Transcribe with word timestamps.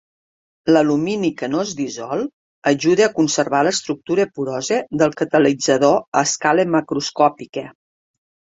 L'alumini 0.75 1.29
que 1.41 1.49
no 1.55 1.59
es 1.65 1.73
dissol 1.81 2.23
ajuda 2.71 3.05
a 3.09 3.11
conservar 3.19 3.61
l'estructura 3.69 4.27
porosa 4.41 4.81
del 5.05 5.15
catalitzador 5.23 6.01
a 6.01 6.27
escala 6.31 6.69
macroscòpica. 6.81 7.69